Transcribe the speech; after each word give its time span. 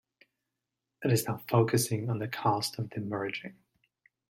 It 1.03 1.11
is 1.11 1.27
now 1.27 1.43
focusing 1.47 2.09
on 2.09 2.17
the 2.17 2.27
cost 2.27 2.79
of 2.79 2.89
demerging. 2.89 3.53